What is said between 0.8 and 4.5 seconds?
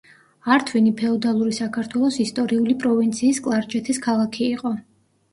ფეოდალური საქართველოს ისტორიული პროვინციის კლარჯეთის ქალაქი